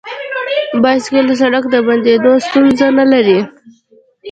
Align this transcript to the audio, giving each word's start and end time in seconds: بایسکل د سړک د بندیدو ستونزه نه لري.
بایسکل 0.81 1.25
د 1.27 1.31
سړک 1.41 1.63
د 1.69 1.75
بندیدو 1.87 2.31
ستونزه 2.45 2.87
نه 2.97 3.05
لري. 3.11 3.39